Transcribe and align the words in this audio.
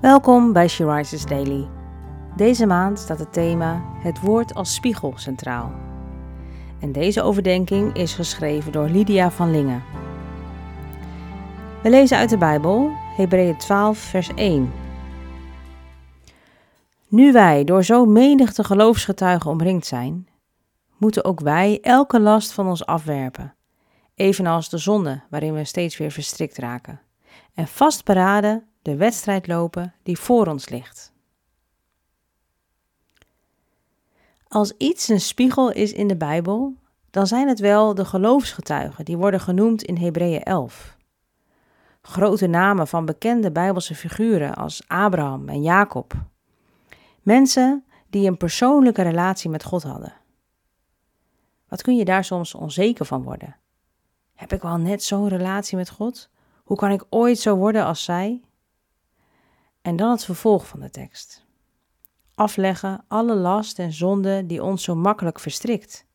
Welkom 0.00 0.52
bij 0.52 0.68
She 0.68 0.94
Rises 0.94 1.26
Daily. 1.26 1.68
Deze 2.36 2.66
maand 2.66 2.98
staat 2.98 3.18
het 3.18 3.32
thema 3.32 3.82
Het 4.02 4.20
woord 4.20 4.54
als 4.54 4.74
spiegel 4.74 5.12
centraal. 5.16 5.72
En 6.80 6.92
deze 6.92 7.22
overdenking 7.22 7.94
is 7.94 8.14
geschreven 8.14 8.72
door 8.72 8.88
Lydia 8.88 9.30
van 9.30 9.50
Lingen. 9.50 9.82
We 11.82 11.90
lezen 11.90 12.16
uit 12.16 12.30
de 12.30 12.38
Bijbel, 12.38 12.90
Hebreeën 13.16 13.56
12, 13.56 13.98
vers 13.98 14.34
1. 14.34 14.72
Nu 17.08 17.32
wij 17.32 17.64
door 17.64 17.84
zo 17.84 18.04
menigte 18.04 18.64
geloofsgetuigen 18.64 19.50
omringd 19.50 19.86
zijn, 19.86 20.28
moeten 20.96 21.24
ook 21.24 21.40
wij 21.40 21.78
elke 21.82 22.20
last 22.20 22.52
van 22.52 22.66
ons 22.66 22.86
afwerpen, 22.86 23.54
evenals 24.14 24.68
de 24.68 24.78
zonde 24.78 25.22
waarin 25.30 25.54
we 25.54 25.64
steeds 25.64 25.96
weer 25.96 26.10
verstrikt 26.10 26.58
raken, 26.58 27.00
en 27.54 27.66
vastberaden 27.66 28.68
de 28.88 28.96
wedstrijd 28.96 29.46
lopen 29.46 29.94
die 30.02 30.18
voor 30.18 30.46
ons 30.46 30.68
ligt. 30.68 31.12
Als 34.48 34.72
iets 34.76 35.08
een 35.08 35.20
spiegel 35.20 35.72
is 35.72 35.92
in 35.92 36.08
de 36.08 36.16
Bijbel, 36.16 36.74
dan 37.10 37.26
zijn 37.26 37.48
het 37.48 37.58
wel 37.58 37.94
de 37.94 38.04
geloofsgetuigen, 38.04 39.04
die 39.04 39.16
worden 39.16 39.40
genoemd 39.40 39.82
in 39.82 39.96
Hebreeën 39.96 40.42
11. 40.42 40.96
Grote 42.02 42.46
namen 42.46 42.88
van 42.88 43.04
bekende 43.04 43.52
Bijbelse 43.52 43.94
figuren 43.94 44.54
als 44.54 44.82
Abraham 44.86 45.48
en 45.48 45.62
Jacob. 45.62 46.14
Mensen 47.22 47.84
die 48.10 48.28
een 48.28 48.36
persoonlijke 48.36 49.02
relatie 49.02 49.50
met 49.50 49.64
God 49.64 49.82
hadden. 49.82 50.12
Wat 51.68 51.82
kun 51.82 51.96
je 51.96 52.04
daar 52.04 52.24
soms 52.24 52.54
onzeker 52.54 53.04
van 53.04 53.22
worden? 53.22 53.56
Heb 54.34 54.52
ik 54.52 54.62
wel 54.62 54.76
net 54.76 55.02
zo'n 55.02 55.28
relatie 55.28 55.76
met 55.76 55.90
God? 55.90 56.30
Hoe 56.64 56.76
kan 56.76 56.90
ik 56.90 57.04
ooit 57.08 57.38
zo 57.38 57.56
worden 57.56 57.84
als 57.84 58.04
zij? 58.04 58.42
En 59.88 59.96
dan 59.96 60.10
het 60.10 60.24
vervolg 60.24 60.66
van 60.66 60.80
de 60.80 60.90
tekst. 60.90 61.44
Afleggen 62.34 63.04
alle 63.06 63.34
last 63.34 63.78
en 63.78 63.92
zonde 63.92 64.46
die 64.46 64.62
ons 64.62 64.82
zo 64.82 64.94
makkelijk 64.94 65.40
verstrikt. 65.40 66.06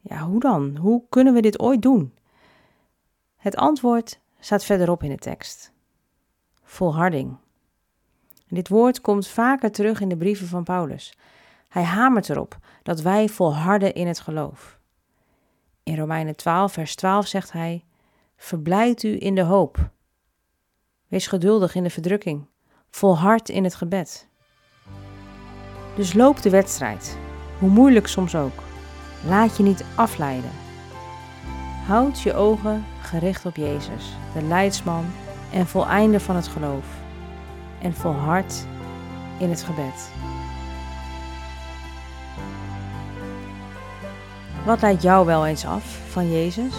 Ja, 0.00 0.18
hoe 0.18 0.40
dan? 0.40 0.76
Hoe 0.76 1.02
kunnen 1.08 1.34
we 1.34 1.40
dit 1.40 1.60
ooit 1.60 1.82
doen? 1.82 2.14
Het 3.36 3.56
antwoord 3.56 4.20
staat 4.40 4.64
verderop 4.64 5.02
in 5.02 5.10
de 5.10 5.16
tekst. 5.16 5.72
Volharding. 6.62 7.36
dit 8.48 8.68
woord 8.68 9.00
komt 9.00 9.26
vaker 9.26 9.72
terug 9.72 10.00
in 10.00 10.08
de 10.08 10.16
brieven 10.16 10.46
van 10.46 10.64
Paulus. 10.64 11.18
Hij 11.68 11.84
hamert 11.84 12.28
erop 12.28 12.58
dat 12.82 13.00
wij 13.00 13.28
volharden 13.28 13.94
in 13.94 14.06
het 14.06 14.20
geloof. 14.20 14.78
In 15.82 15.96
Romeinen 15.98 16.36
12, 16.36 16.72
vers 16.72 16.94
12 16.94 17.26
zegt 17.26 17.52
hij: 17.52 17.84
Verblijd 18.36 19.02
u 19.02 19.20
in 19.20 19.34
de 19.34 19.42
hoop. 19.42 19.90
Wees 21.08 21.26
geduldig 21.26 21.74
in 21.74 21.82
de 21.82 21.90
verdrukking. 21.90 22.46
Volhard 22.90 23.48
in 23.48 23.64
het 23.64 23.74
gebed. 23.74 24.28
Dus 25.96 26.12
loop 26.12 26.42
de 26.42 26.50
wedstrijd, 26.50 27.18
hoe 27.58 27.70
moeilijk 27.70 28.06
soms 28.06 28.34
ook. 28.34 28.62
Laat 29.26 29.56
je 29.56 29.62
niet 29.62 29.84
afleiden. 29.94 30.50
Houd 31.86 32.20
je 32.20 32.34
ogen 32.34 32.84
gericht 33.02 33.46
op 33.46 33.56
Jezus, 33.56 34.16
de 34.34 34.42
leidsman 34.42 35.04
en 35.52 35.66
voleinder 35.66 36.20
van 36.20 36.36
het 36.36 36.48
geloof. 36.48 36.86
En 37.82 37.94
volhard 37.94 38.66
in 39.38 39.50
het 39.50 39.62
gebed. 39.62 40.10
Wat 44.64 44.80
leidt 44.80 45.02
jou 45.02 45.26
wel 45.26 45.46
eens 45.46 45.64
af 45.64 45.98
van 46.10 46.30
Jezus? 46.30 46.74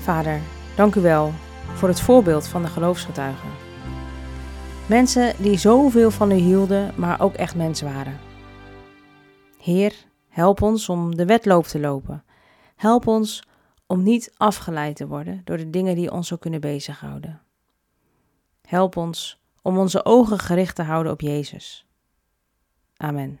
Vader, 0.00 0.40
dank 0.76 0.94
u 0.94 1.00
wel 1.00 1.32
voor 1.74 1.88
het 1.88 2.00
voorbeeld 2.00 2.46
van 2.46 2.62
de 2.62 2.68
geloofsgetuigen. 2.68 3.48
Mensen 4.88 5.42
die 5.42 5.58
zoveel 5.58 6.10
van 6.10 6.30
u 6.30 6.34
hielden, 6.34 6.92
maar 6.96 7.20
ook 7.20 7.34
echt 7.34 7.54
mensen 7.54 7.92
waren. 7.92 8.18
Heer, 9.58 9.94
help 10.28 10.62
ons 10.62 10.88
om 10.88 11.16
de 11.16 11.26
wedloop 11.26 11.64
te 11.64 11.80
lopen. 11.80 12.24
Help 12.76 13.06
ons 13.06 13.48
om 13.86 14.02
niet 14.02 14.32
afgeleid 14.36 14.96
te 14.96 15.06
worden 15.06 15.40
door 15.44 15.56
de 15.56 15.70
dingen 15.70 15.94
die 15.94 16.12
ons 16.12 16.28
zo 16.28 16.36
kunnen 16.36 16.60
bezighouden. 16.60 17.40
Help 18.62 18.96
ons 18.96 19.42
om 19.62 19.78
onze 19.78 20.04
ogen 20.04 20.38
gericht 20.38 20.74
te 20.74 20.82
houden 20.82 21.12
op 21.12 21.20
Jezus. 21.20 21.86
Amen. 22.96 23.40